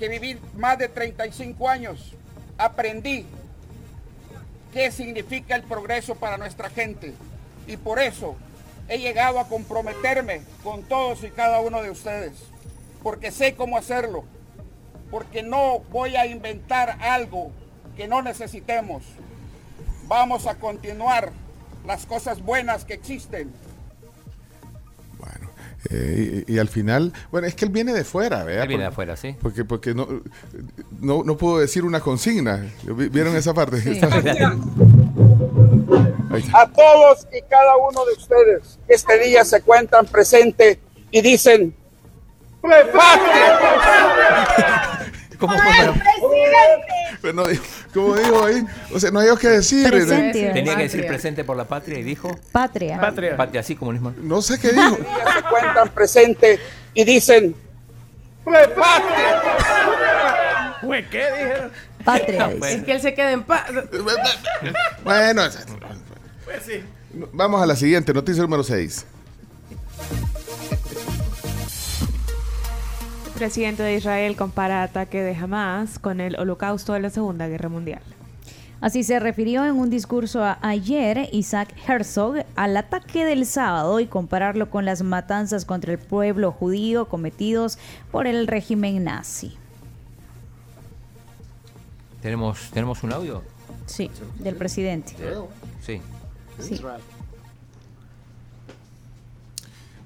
que 0.00 0.08
viví 0.08 0.40
más 0.56 0.76
de 0.76 0.88
35 0.88 1.68
años. 1.68 2.14
Aprendí 2.58 3.26
qué 4.72 4.90
significa 4.90 5.54
el 5.54 5.62
progreso 5.62 6.16
para 6.16 6.36
nuestra 6.36 6.68
gente. 6.68 7.14
Y 7.68 7.76
por 7.76 8.00
eso 8.00 8.34
he 8.88 8.98
llegado 8.98 9.38
a 9.40 9.48
comprometerme 9.48 10.42
con 10.62 10.82
todos 10.82 11.22
y 11.24 11.30
cada 11.30 11.60
uno 11.60 11.82
de 11.82 11.90
ustedes. 11.90 12.32
Porque 13.02 13.30
sé 13.30 13.54
cómo 13.54 13.76
hacerlo. 13.78 14.24
Porque 15.10 15.42
no 15.42 15.80
voy 15.92 16.16
a 16.16 16.26
inventar 16.26 16.98
algo 17.00 17.52
que 17.96 18.08
no 18.08 18.22
necesitemos. 18.22 19.02
Vamos 20.08 20.46
a 20.46 20.56
continuar 20.56 21.32
las 21.86 22.06
cosas 22.06 22.42
buenas 22.42 22.84
que 22.84 22.94
existen. 22.94 23.52
Eh, 25.88 26.44
y, 26.48 26.54
y 26.54 26.58
al 26.58 26.66
final, 26.68 27.12
bueno, 27.30 27.46
es 27.46 27.54
que 27.54 27.64
él 27.64 27.70
viene 27.70 27.92
de 27.92 28.02
fuera, 28.02 28.42
¿verdad? 28.42 28.62
Él 28.62 28.68
viene 28.68 28.82
de 28.82 28.88
afuera, 28.88 29.16
sí. 29.16 29.36
Porque, 29.40 29.64
porque 29.64 29.94
no, 29.94 30.08
no, 31.00 31.22
no 31.22 31.36
puedo 31.36 31.58
decir 31.58 31.84
una 31.84 32.00
consigna. 32.00 32.66
¿Vi- 32.82 33.08
¿Vieron 33.08 33.36
esa 33.36 33.54
parte? 33.54 33.76
A 36.52 36.66
todos 36.66 37.26
y 37.32 37.40
cada 37.42 37.76
uno 37.76 38.04
de 38.04 38.12
ustedes 38.12 38.78
que 38.86 38.94
este 38.94 39.18
día 39.18 39.44
se 39.44 39.62
cuentan 39.62 40.06
presente 40.06 40.80
y 41.10 41.20
dicen, 41.20 41.74
¿Cómo 45.38 45.54
Pero 47.20 47.32
no 47.34 47.44
¿Cómo 47.92 48.16
dijo 48.16 48.44
ahí? 48.44 48.64
O 48.92 49.00
sea, 49.00 49.10
no 49.10 49.20
hay 49.20 49.28
que 49.36 49.48
decir. 49.48 49.88
Presente. 49.88 50.50
Tenía 50.52 50.76
que 50.76 50.82
decir 50.84 51.06
presente 51.06 51.44
por 51.44 51.56
la 51.56 51.64
patria 51.64 51.98
y 51.98 52.02
dijo 52.02 52.30
Patria. 52.52 52.98
patria, 53.00 53.60
así 53.60 53.76
como 53.76 53.92
mismo. 53.92 54.12
No 54.18 54.42
sé 54.42 54.58
qué 54.58 54.72
dijo. 54.72 54.96
día 54.96 55.34
se 55.34 55.42
cuentan 55.48 55.88
presente 55.90 56.58
y 56.94 57.04
dicen, 57.04 57.54
¿qué 61.10 61.26
dijeron? 61.30 61.72
Patria. 62.06 62.50
Es 62.68 62.82
que 62.84 62.92
él 62.92 63.00
se 63.02 63.12
queda 63.14 63.32
en 63.32 63.42
paz. 63.44 63.66
Bueno, 65.04 65.42
Pues 66.44 66.62
sí. 66.64 66.80
vamos 67.32 67.60
a 67.60 67.66
la 67.66 67.76
siguiente, 67.76 68.14
noticia 68.14 68.42
número 68.42 68.62
6. 68.64 69.04
El 73.26 73.32
presidente 73.32 73.82
de 73.82 73.94
Israel 73.96 74.34
compara 74.36 74.82
ataque 74.82 75.20
de 75.22 75.34
Hamas 75.36 75.98
con 75.98 76.20
el 76.20 76.38
holocausto 76.38 76.94
de 76.94 77.00
la 77.00 77.10
Segunda 77.10 77.48
Guerra 77.48 77.68
Mundial. 77.68 78.00
Así 78.80 79.02
se 79.04 79.18
refirió 79.20 79.64
en 79.64 79.74
un 79.76 79.90
discurso 79.90 80.42
a- 80.44 80.58
ayer 80.62 81.28
Isaac 81.32 81.74
Herzog 81.86 82.44
al 82.56 82.76
ataque 82.76 83.24
del 83.24 83.44
sábado 83.46 84.00
y 84.00 84.06
compararlo 84.06 84.70
con 84.70 84.84
las 84.84 85.02
matanzas 85.02 85.64
contra 85.64 85.92
el 85.92 85.98
pueblo 85.98 86.52
judío 86.52 87.08
cometidos 87.08 87.78
por 88.10 88.26
el 88.26 88.46
régimen 88.46 89.02
nazi. 89.04 89.56
¿Tenemos, 92.26 92.70
¿Tenemos 92.72 93.04
un 93.04 93.12
audio? 93.12 93.40
Sí, 93.86 94.10
del 94.40 94.56
presidente. 94.56 95.14
Sí. 95.80 96.02
Sí. 96.58 96.82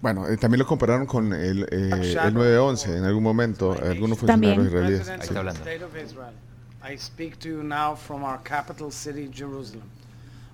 Bueno, 0.03 0.29
eh, 0.29 0.37
también 0.37 0.59
lo 0.59 0.67
compararon 0.67 1.07
con 1.07 1.33
el, 1.33 1.63
eh, 1.63 1.69
el 1.73 2.35
9-11 2.35 2.99
en 2.99 3.05
algún 3.05 3.23
momento, 3.23 3.73
algunos 3.73 4.19
funcionarios 4.19 4.67
israelíes. 4.67 5.09
State 5.09 5.83
of 5.83 5.97
Israel, 5.97 6.35
I 6.85 6.99
speak 6.99 7.39
to 7.39 7.49
you 7.49 7.63
now 7.63 7.97
from 7.97 8.23
our 8.23 8.39
capital 8.45 8.91
city, 8.91 9.31
Jerusalem, 9.35 9.89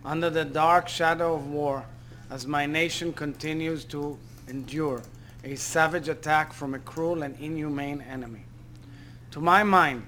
under 0.05 0.31
the 0.31 0.45
dark 0.45 0.87
shadow 0.87 1.35
of 1.35 1.49
war, 1.49 1.83
as 2.31 2.47
my 2.47 2.65
nation 2.69 3.13
continues 3.13 3.85
to 3.87 4.17
endure 4.49 5.03
a 5.43 5.57
savage 5.57 6.09
attack 6.09 6.53
from 6.53 6.75
a 6.75 6.79
cruel 6.79 7.25
and 7.25 7.35
inhumane 7.41 8.05
enemy. 8.09 8.45
To 9.33 9.41
my 9.41 9.65
mind, 9.65 10.05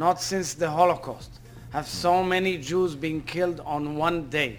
not 0.00 0.18
since 0.18 0.54
the 0.54 0.70
Holocaust 0.70 1.30
have 1.72 1.86
so 1.86 2.24
many 2.24 2.56
Jews 2.56 2.94
been 2.94 3.20
killed 3.20 3.60
on 3.66 3.96
one 3.96 4.30
day. 4.30 4.56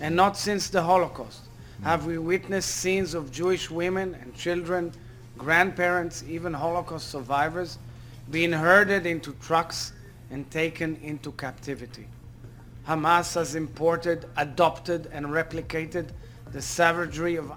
And 0.00 0.16
not 0.16 0.36
since 0.36 0.68
the 0.68 0.82
Holocaust 0.82 1.42
have 1.84 2.06
we 2.06 2.18
witnessed 2.18 2.68
scenes 2.68 3.14
of 3.14 3.30
Jewish 3.30 3.70
women 3.70 4.16
and 4.20 4.34
children, 4.34 4.90
grandparents, 5.38 6.24
even 6.28 6.52
Holocaust 6.52 7.08
survivors, 7.08 7.78
being 8.32 8.50
herded 8.50 9.06
into 9.06 9.32
trucks 9.34 9.92
and 10.28 10.50
taken 10.50 10.96
into 11.04 11.30
captivity. 11.30 12.08
Hamas 12.84 13.36
has 13.36 13.54
imported, 13.54 14.26
adopted, 14.36 15.08
and 15.12 15.26
replicated 15.26 16.08
the 16.50 16.60
savagery 16.60 17.36
of 17.36 17.52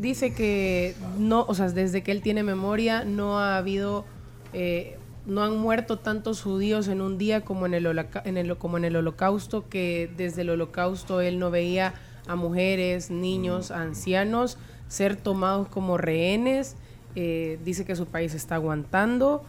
Dice 0.00 0.34
que 0.36 0.94
no, 1.16 1.46
o 1.48 1.54
sea, 1.54 1.70
desde 1.70 2.02
que 2.02 2.12
él 2.12 2.22
tiene 2.22 2.42
memoria 2.42 3.04
no 3.04 3.38
ha 3.38 3.56
habido, 3.56 4.04
eh, 4.52 4.98
no 5.26 5.42
han 5.42 5.56
muerto 5.58 5.98
tantos 5.98 6.40
judíos 6.42 6.88
en 6.88 7.00
un 7.00 7.18
día 7.18 7.44
como 7.44 7.66
en 7.66 7.74
el, 7.74 7.86
en 8.24 8.36
el- 8.36 8.56
como 8.56 8.76
en 8.78 8.84
el 8.84 8.96
holocausto, 8.96 9.68
que 9.68 10.10
desde 10.16 10.42
el 10.42 10.50
holocausto 10.50 11.20
él 11.20 11.38
no 11.38 11.50
veía 11.50 11.94
a 12.28 12.36
mujeres, 12.36 13.10
niños, 13.10 13.70
ancianos 13.70 14.56
ser 14.88 15.16
tomados 15.16 15.68
como 15.68 15.98
rehenes. 15.98 16.76
Eh, 17.16 17.58
dice 17.64 17.84
que 17.84 17.96
su 17.96 18.06
país 18.06 18.34
está 18.34 18.54
aguantando. 18.56 19.42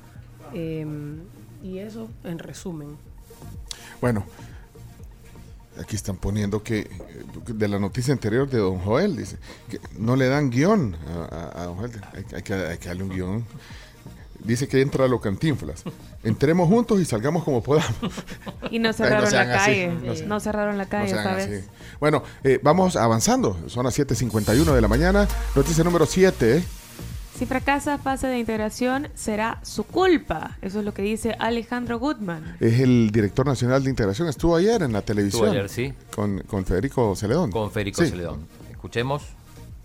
eh, 0.53 0.85
y 1.63 1.79
eso 1.79 2.07
en 2.23 2.39
resumen. 2.39 2.97
Bueno, 3.99 4.23
aquí 5.81 5.95
están 5.95 6.15
poniendo 6.17 6.63
que 6.63 6.79
eh, 6.79 6.87
de 7.47 7.67
la 7.67 7.79
noticia 7.79 8.13
anterior 8.13 8.49
de 8.49 8.59
Don 8.59 8.79
Joel, 8.79 9.15
dice 9.17 9.37
que 9.69 9.79
no 9.97 10.15
le 10.15 10.27
dan 10.27 10.49
guion 10.49 10.95
a, 11.07 11.35
a- 11.35 11.61
a 11.61 11.65
Don 11.65 11.75
Joel. 11.77 11.91
Hay, 12.13 12.25
hay 12.35 12.43
que, 12.43 12.53
hay 12.53 12.77
que 12.77 12.87
darle 12.87 13.03
un 13.03 13.09
guion. 13.09 13.45
Dice 14.47 14.67
que 14.67 14.81
entra 14.81 15.05
a 15.05 15.07
lo 15.07 15.19
cantinflas. 15.21 15.83
Entremos 16.23 16.67
juntos 16.67 16.99
y 16.99 17.05
salgamos 17.05 17.43
como 17.43 17.61
podamos. 17.61 17.91
Y 18.71 18.79
no 18.79 18.89
Ay, 18.89 18.93
cerraron 18.95 19.25
no 19.25 19.31
la 19.31 19.41
así, 19.41 19.71
calle. 19.71 20.25
no 20.25 20.39
cerraron 20.39 20.77
la 20.77 20.83
No 20.85 20.89
calle, 20.89 21.09
¿sabes? 21.13 21.45
así. 21.47 21.69
Bueno, 21.99 22.23
eh, 22.43 22.59
vamos 22.63 22.95
avanzando. 22.95 23.57
Son 23.67 23.83
las 23.85 23.97
7.51 23.97 24.73
de 24.73 24.81
la 24.81 24.87
mañana. 24.87 25.27
Noticia 25.55 25.83
número 25.83 26.05
7. 26.05 26.63
Si 27.37 27.45
fracasa 27.45 27.97
fase 27.99 28.25
de 28.27 28.39
integración, 28.39 29.09
será 29.13 29.59
su 29.61 29.83
culpa. 29.83 30.57
Eso 30.61 30.79
es 30.79 30.85
lo 30.85 30.93
que 30.93 31.03
dice 31.03 31.35
Alejandro 31.39 31.99
Goodman. 31.99 32.57
Es 32.59 32.79
el 32.79 33.11
director 33.11 33.45
nacional 33.45 33.83
de 33.83 33.91
integración. 33.91 34.27
Estuvo 34.27 34.55
ayer 34.55 34.81
en 34.81 34.91
la 34.91 35.03
televisión. 35.03 35.49
ayer, 35.49 35.69
sí. 35.69 35.93
Con, 36.15 36.39
con 36.39 36.65
Federico 36.65 37.15
Celedón. 37.15 37.51
Con 37.51 37.71
Federico 37.71 38.01
Sí. 38.03 38.09
Celedón. 38.09 38.47
Escuchemos. 38.71 39.21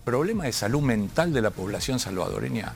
problema 0.03 0.43
de 0.45 0.51
salud 0.51 0.81
mental 0.81 1.31
de 1.31 1.41
la 1.41 1.51
población 1.51 1.99
salvadoreña 1.99 2.73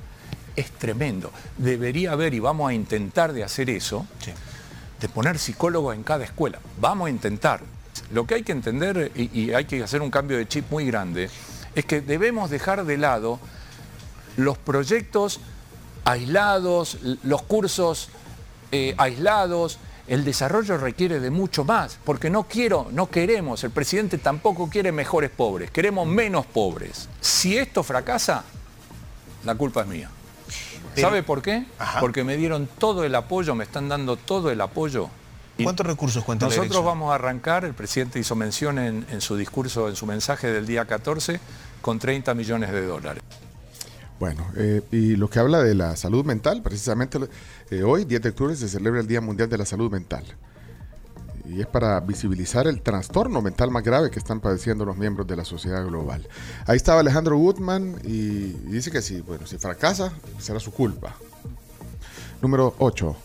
es 0.58 0.72
tremendo. 0.72 1.32
Debería 1.58 2.12
haber, 2.12 2.34
y 2.34 2.40
vamos 2.40 2.70
a 2.70 2.74
intentar 2.74 3.32
de 3.32 3.46
hacer 3.46 3.70
eso, 3.70 4.06
de 5.00 5.08
poner 5.08 5.38
psicólogos 5.40 5.96
en 5.96 6.04
cada 6.04 6.26
escuela. 6.26 6.60
Vamos 6.82 7.08
a 7.08 7.10
intentar. 7.10 7.62
Lo 8.12 8.28
que 8.28 8.36
hay 8.36 8.44
que 8.44 8.52
entender, 8.52 9.12
y, 9.16 9.40
y 9.40 9.54
hay 9.54 9.64
que 9.66 9.82
hacer 9.82 10.02
un 10.02 10.12
cambio 10.12 10.38
de 10.38 10.48
chip 10.48 10.70
muy 10.70 10.86
grande, 10.86 11.30
es 11.76 11.86
que 11.86 12.02
debemos 12.02 12.50
dejar 12.50 12.84
de 12.84 12.98
lado 12.98 13.40
los 14.36 14.58
proyectos 14.58 15.40
aislados, 16.06 16.98
los 17.24 17.44
cursos 17.44 18.10
eh, 18.72 18.96
aislados. 18.98 19.78
El 20.08 20.24
desarrollo 20.24 20.78
requiere 20.78 21.20
de 21.20 21.30
mucho 21.30 21.66
más, 21.66 22.00
porque 22.04 22.30
no 22.30 22.44
quiero, 22.44 22.88
no 22.92 23.10
queremos, 23.10 23.64
el 23.66 23.72
presidente 23.72 24.18
tampoco 24.18 24.70
quiere 24.70 24.94
mejores 24.94 25.30
pobres, 25.30 25.70
queremos 25.70 26.08
menos 26.08 26.46
pobres. 26.46 27.10
Si 27.20 27.58
esto 27.58 27.84
fracasa, 27.84 28.44
la 29.44 29.56
culpa 29.56 29.82
es 29.82 29.88
mía. 29.88 30.10
¿Sabe 31.02 31.24
por 31.24 31.42
qué? 31.42 31.66
Porque 32.00 32.24
me 32.24 32.38
dieron 32.38 32.68
todo 32.78 33.04
el 33.04 33.16
apoyo, 33.16 33.56
me 33.56 33.64
están 33.64 33.90
dando 33.90 34.18
todo 34.18 34.52
el 34.52 34.62
apoyo. 34.62 35.10
Y 35.58 35.64
¿Cuántos 35.64 35.86
recursos 35.86 36.24
cuenta 36.24 36.46
Nosotros 36.46 36.86
vamos 36.86 37.12
a 37.12 37.16
arrancar, 37.16 37.66
el 37.66 37.74
presidente 37.74 38.20
hizo 38.20 38.36
mención 38.36 38.78
en, 38.78 39.06
en 39.10 39.22
su 39.22 39.36
discurso, 39.36 39.90
en 39.90 39.96
su 39.96 40.06
mensaje 40.06 40.48
del 40.52 40.68
día 40.68 40.86
14, 40.86 41.40
con 41.82 41.98
30 41.98 42.34
millones 42.36 42.72
de 42.72 42.86
dólares. 42.86 43.24
Bueno, 44.20 44.48
eh, 44.56 44.82
y 44.92 45.16
lo 45.16 45.30
que 45.30 45.40
habla 45.40 45.62
de 45.62 45.76
la 45.76 45.96
salud 45.96 46.26
mental, 46.26 46.62
precisamente 46.64 47.20
eh, 47.70 47.84
hoy, 47.84 48.06
10 48.06 48.22
de 48.22 48.30
octubre, 48.30 48.56
se 48.56 48.68
celebra 48.68 49.00
el 49.00 49.08
Día 49.08 49.22
Mundial 49.22 49.50
de 49.50 49.58
la 49.58 49.66
Salud 49.66 49.92
Mental. 49.92 50.24
Y 51.50 51.62
es 51.62 51.68
para 51.68 52.00
visibilizar 52.00 52.68
el 52.68 52.82
trastorno 52.82 53.42
mental 53.42 53.72
más 53.72 53.84
grave 53.84 54.12
que 54.12 54.20
están 54.20 54.40
padeciendo 54.40 54.86
los 54.86 54.98
miembros 54.98 55.28
de 55.28 55.36
la 55.36 55.46
sociedad 55.46 55.86
global. 55.86 56.28
Ahí 56.66 56.78
estaba 56.78 57.00
Alejandro 57.00 57.38
Woodman 57.38 58.00
y, 58.04 58.10
y 58.10 58.72
dice 58.72 58.92
que 58.92 59.02
si, 59.02 59.22
bueno, 59.22 59.48
si 59.48 59.58
fracasa, 59.58 60.12
será 60.40 60.60
su 60.60 60.72
culpa. 60.72 61.16
Número 62.42 62.76
8. 62.80 63.16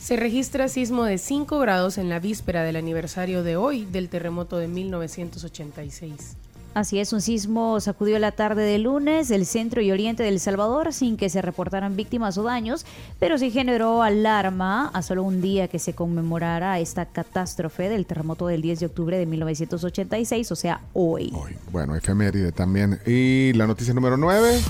Se 0.00 0.16
registra 0.16 0.68
sismo 0.68 1.04
de 1.04 1.18
5 1.18 1.58
grados 1.58 1.98
en 1.98 2.08
la 2.08 2.18
víspera 2.18 2.62
del 2.62 2.76
aniversario 2.76 3.42
de 3.42 3.56
hoy 3.56 3.84
del 3.84 4.08
terremoto 4.08 4.56
de 4.56 4.66
1986. 4.66 6.47
Así 6.74 7.00
es, 7.00 7.12
un 7.12 7.20
sismo 7.20 7.80
sacudió 7.80 8.18
la 8.18 8.32
tarde 8.32 8.62
de 8.62 8.78
lunes 8.78 9.30
el 9.30 9.46
centro 9.46 9.82
y 9.82 9.90
oriente 9.90 10.22
del 10.22 10.38
Salvador 10.38 10.92
sin 10.92 11.16
que 11.16 11.28
se 11.28 11.42
reportaran 11.42 11.96
víctimas 11.96 12.38
o 12.38 12.42
daños, 12.42 12.86
pero 13.18 13.36
sí 13.38 13.50
generó 13.50 14.02
alarma 14.02 14.88
a 14.88 15.02
solo 15.02 15.24
un 15.24 15.40
día 15.40 15.68
que 15.68 15.78
se 15.78 15.94
conmemorara 15.94 16.78
esta 16.78 17.06
catástrofe 17.06 17.88
del 17.88 18.06
terremoto 18.06 18.46
del 18.46 18.62
10 18.62 18.80
de 18.80 18.86
octubre 18.86 19.18
de 19.18 19.26
1986, 19.26 20.52
o 20.52 20.56
sea, 20.56 20.80
hoy. 20.92 21.32
Bueno, 21.72 21.96
efeméride 21.96 22.52
también. 22.52 23.00
Y 23.06 23.52
la 23.54 23.66
noticia 23.66 23.92
número 23.92 24.16
9. 24.16 24.60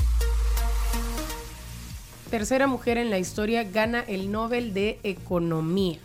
Tercera 2.30 2.66
mujer 2.66 2.98
en 2.98 3.10
la 3.10 3.18
historia 3.18 3.64
gana 3.64 4.00
el 4.00 4.30
Nobel 4.30 4.74
de 4.74 4.98
Economía. 5.02 5.98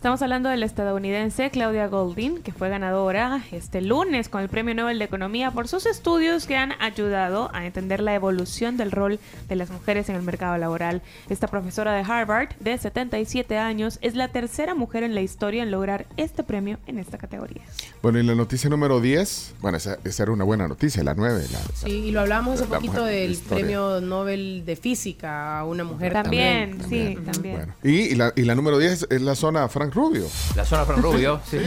Estamos 0.00 0.22
hablando 0.22 0.48
de 0.48 0.56
la 0.56 0.64
estadounidense 0.64 1.50
Claudia 1.50 1.86
Goldin, 1.86 2.42
que 2.42 2.52
fue 2.52 2.70
ganadora 2.70 3.44
este 3.52 3.82
lunes 3.82 4.30
con 4.30 4.40
el 4.40 4.48
Premio 4.48 4.74
Nobel 4.74 4.98
de 4.98 5.04
Economía 5.04 5.50
por 5.50 5.68
sus 5.68 5.84
estudios 5.84 6.46
que 6.46 6.56
han 6.56 6.72
ayudado 6.80 7.50
a 7.52 7.66
entender 7.66 8.00
la 8.00 8.14
evolución 8.14 8.78
del 8.78 8.92
rol 8.92 9.18
de 9.46 9.56
las 9.56 9.68
mujeres 9.68 10.08
en 10.08 10.16
el 10.16 10.22
mercado 10.22 10.56
laboral. 10.56 11.02
Esta 11.28 11.48
profesora 11.48 11.92
de 11.92 12.00
Harvard, 12.00 12.48
de 12.60 12.78
77 12.78 13.58
años, 13.58 13.98
es 14.00 14.14
la 14.14 14.28
tercera 14.28 14.74
mujer 14.74 15.02
en 15.02 15.14
la 15.14 15.20
historia 15.20 15.62
en 15.64 15.70
lograr 15.70 16.06
este 16.16 16.44
premio 16.44 16.78
en 16.86 16.98
esta 16.98 17.18
categoría. 17.18 17.60
Bueno, 18.00 18.18
y 18.18 18.22
la 18.22 18.34
noticia 18.34 18.70
número 18.70 19.02
10. 19.02 19.56
Bueno, 19.60 19.76
esa, 19.76 19.98
esa 20.04 20.22
era 20.22 20.32
una 20.32 20.44
buena 20.44 20.66
noticia, 20.66 21.04
la 21.04 21.12
9. 21.12 21.44
La, 21.52 21.58
Sí, 21.74 21.90
y 22.06 22.10
lo 22.10 22.20
hablábamos 22.20 22.58
hace 22.58 22.70
poquito 22.70 23.04
del 23.04 23.32
historia. 23.32 23.66
Premio 23.66 24.00
Nobel 24.00 24.62
de 24.64 24.76
Física 24.76 25.58
a 25.58 25.64
una 25.66 25.84
mujer 25.84 26.14
También, 26.14 26.78
también. 26.78 27.18
sí, 27.18 27.32
también. 27.32 27.74
y, 27.82 27.90
y 27.90 28.14
la, 28.14 28.32
y 28.34 28.44
la 28.44 28.54
número 28.54 28.78
10 28.78 29.08
es 29.10 29.20
la 29.20 29.34
zona 29.34 29.68
Frank 29.90 29.94
Rubio. 29.94 30.26
La 30.56 30.64
zona 30.64 30.84
Fran 30.84 31.02
Rubio, 31.02 31.40
sí. 31.50 31.58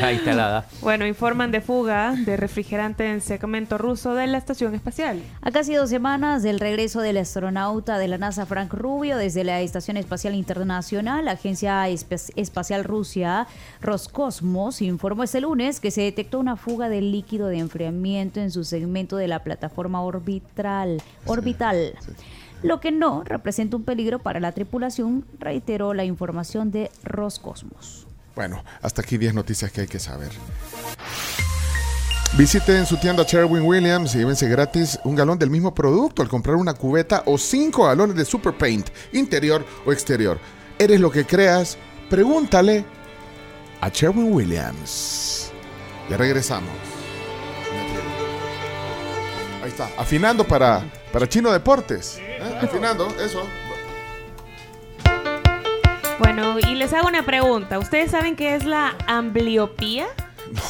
ya 0.00 0.12
instalada. 0.12 0.66
Bueno, 0.80 1.06
informan 1.06 1.50
de 1.52 1.60
fuga 1.60 2.14
de 2.16 2.36
refrigerante 2.36 3.10
en 3.10 3.20
segmento 3.20 3.78
ruso 3.78 4.14
de 4.14 4.26
la 4.26 4.38
estación 4.38 4.74
espacial. 4.74 5.22
A 5.42 5.50
casi 5.50 5.74
dos 5.74 5.90
semanas 5.90 6.42
del 6.42 6.60
regreso 6.60 7.00
del 7.00 7.18
astronauta 7.18 7.98
de 7.98 8.08
la 8.08 8.18
NASA 8.18 8.46
Frank 8.46 8.72
Rubio 8.72 9.16
desde 9.16 9.44
la 9.44 9.60
Estación 9.60 9.96
Espacial 9.96 10.34
Internacional, 10.34 11.24
la 11.24 11.32
Agencia 11.32 11.88
Espe- 11.88 12.32
Espacial 12.36 12.84
Rusia 12.84 13.46
Roscosmos 13.80 14.82
informó 14.82 15.22
este 15.24 15.40
lunes 15.40 15.80
que 15.80 15.90
se 15.90 16.02
detectó 16.02 16.38
una 16.38 16.56
fuga 16.56 16.88
de 16.88 17.00
líquido 17.00 17.48
de 17.48 17.58
enfriamiento 17.58 18.40
en 18.40 18.50
su 18.50 18.64
segmento 18.64 19.16
de 19.16 19.28
la 19.28 19.42
plataforma 19.42 20.02
orbital. 20.02 21.02
orbital. 21.26 21.94
Lo 22.62 22.80
que 22.80 22.90
no 22.90 23.22
representa 23.24 23.76
un 23.76 23.84
peligro 23.84 24.18
para 24.18 24.40
la 24.40 24.52
tripulación, 24.52 25.24
reiteró 25.38 25.94
la 25.94 26.04
información 26.04 26.70
de 26.70 26.90
Roscosmos. 27.04 28.06
Bueno, 28.34 28.62
hasta 28.82 29.02
aquí 29.02 29.18
10 29.18 29.34
noticias 29.34 29.70
que 29.72 29.82
hay 29.82 29.86
que 29.86 29.98
saber. 29.98 30.30
Visiten 32.36 32.84
su 32.84 32.98
tienda 32.98 33.24
Sherwin 33.26 33.62
Williams 33.62 34.14
y 34.14 34.18
llévense 34.18 34.46
gratis 34.46 34.98
un 35.04 35.14
galón 35.14 35.38
del 35.38 35.48
mismo 35.48 35.74
producto 35.74 36.20
al 36.20 36.28
comprar 36.28 36.56
una 36.56 36.74
cubeta 36.74 37.22
o 37.24 37.38
5 37.38 37.86
galones 37.86 38.16
de 38.16 38.24
Super 38.26 38.52
Paint, 38.52 38.88
interior 39.12 39.64
o 39.86 39.92
exterior. 39.92 40.38
¿Eres 40.78 41.00
lo 41.00 41.10
que 41.10 41.24
creas? 41.24 41.78
Pregúntale 42.10 42.84
a 43.80 43.88
Sherwin 43.88 44.32
Williams. 44.32 45.50
Ya 46.10 46.18
regresamos. 46.18 46.70
Ahí 49.62 49.70
está, 49.70 49.88
afinando 49.96 50.44
para, 50.44 50.84
para 51.12 51.26
Chino 51.26 51.50
Deportes. 51.50 52.20
¿Eh? 52.38 52.58
Afinando, 52.62 53.08
eso. 53.20 53.46
Bueno, 56.18 56.58
y 56.58 56.74
les 56.74 56.92
hago 56.92 57.08
una 57.08 57.24
pregunta. 57.24 57.78
¿Ustedes 57.78 58.10
saben 58.10 58.36
qué 58.36 58.54
es 58.54 58.64
la 58.64 58.96
ambliopía? 59.06 60.06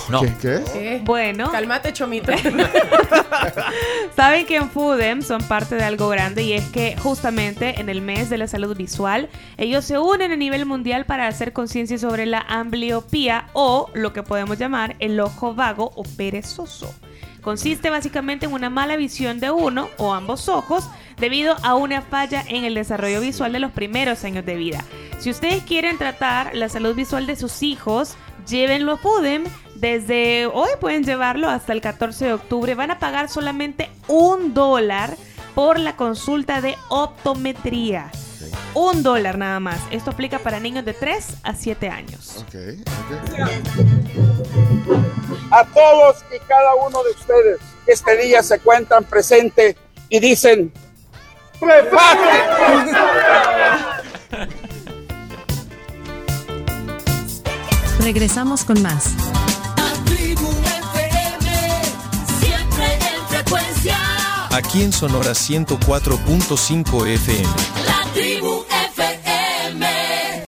No. 0.08 0.22
¿Qué, 0.22 0.32
qué 0.40 0.54
es? 0.56 0.70
¿Qué? 0.70 1.00
Bueno. 1.04 1.50
Calmate, 1.50 1.92
chomito. 1.92 2.32
Saben 4.16 4.46
que 4.46 4.56
en 4.56 4.70
Foodem 4.70 5.22
son 5.22 5.42
parte 5.42 5.74
de 5.74 5.84
algo 5.84 6.08
grande 6.08 6.42
y 6.42 6.54
es 6.54 6.66
que 6.68 6.96
justamente 6.96 7.80
en 7.80 7.88
el 7.88 8.00
mes 8.00 8.30
de 8.30 8.38
la 8.38 8.48
salud 8.48 8.76
visual 8.76 9.28
ellos 9.58 9.84
se 9.84 9.98
unen 9.98 10.32
a 10.32 10.36
nivel 10.36 10.64
mundial 10.66 11.04
para 11.04 11.26
hacer 11.28 11.52
conciencia 11.52 11.98
sobre 11.98 12.26
la 12.26 12.40
ambliopía 12.40 13.48
o 13.52 13.90
lo 13.94 14.12
que 14.12 14.22
podemos 14.22 14.58
llamar 14.58 14.96
el 14.98 15.20
ojo 15.20 15.54
vago 15.54 15.92
o 15.94 16.02
perezoso. 16.04 16.94
Consiste 17.42 17.90
básicamente 17.90 18.46
en 18.46 18.52
una 18.52 18.70
mala 18.70 18.96
visión 18.96 19.38
de 19.38 19.50
uno 19.50 19.88
o 19.98 20.14
ambos 20.14 20.48
ojos 20.48 20.88
debido 21.18 21.56
a 21.62 21.74
una 21.74 22.02
falla 22.02 22.44
en 22.48 22.64
el 22.64 22.74
desarrollo 22.74 23.20
visual 23.20 23.52
de 23.52 23.60
los 23.60 23.72
primeros 23.72 24.24
años 24.24 24.44
de 24.44 24.56
vida. 24.56 24.84
Si 25.18 25.30
ustedes 25.30 25.62
quieren 25.62 25.98
tratar 25.98 26.54
la 26.54 26.68
salud 26.68 26.94
visual 26.94 27.26
de 27.26 27.36
sus 27.36 27.62
hijos, 27.62 28.16
llévenlo 28.46 28.92
a 28.92 28.96
Foodem. 28.98 29.44
Desde 29.74 30.46
hoy 30.46 30.70
pueden 30.80 31.04
llevarlo 31.04 31.48
hasta 31.48 31.72
el 31.72 31.80
14 31.80 32.26
de 32.26 32.32
octubre. 32.34 32.74
Van 32.74 32.90
a 32.90 32.98
pagar 32.98 33.28
solamente 33.28 33.90
un 34.08 34.54
dólar 34.54 35.16
por 35.54 35.78
la 35.78 35.96
consulta 35.96 36.60
de 36.60 36.76
optometría. 36.88 38.10
Un 38.74 39.02
dólar 39.02 39.38
nada 39.38 39.58
más. 39.58 39.80
Esto 39.90 40.10
aplica 40.10 40.38
para 40.38 40.60
niños 40.60 40.84
de 40.84 40.92
3 40.92 41.38
a 41.42 41.54
7 41.54 41.88
años. 41.88 42.44
A 45.50 45.64
todos 45.64 46.24
y 46.34 46.38
cada 46.46 46.74
uno 46.86 47.02
de 47.02 47.10
ustedes 47.10 47.58
este 47.86 48.16
día 48.16 48.42
se 48.42 48.58
cuentan 48.58 49.04
presente 49.04 49.76
y 50.08 50.18
dicen 50.18 50.72
Regresamos 58.00 58.64
con 58.64 58.80
más. 58.82 59.14
Tribu 60.04 60.48
FM, 60.48 61.50
siempre 62.40 62.84
en 62.94 63.26
frecuencia. 63.28 63.96
Aquí 64.52 64.82
en 64.82 64.92
Sonora 64.92 65.32
104.5 65.32 67.06
FM. 67.06 67.48
La 67.84 68.12
tribu 68.12 68.55